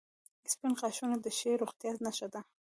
•سپین 0.51 0.73
غاښونه 0.79 1.15
د 1.19 1.27
ښې 1.37 1.51
روغتیا 1.61 1.91
نښه 2.05 2.27
ده. 2.33 2.41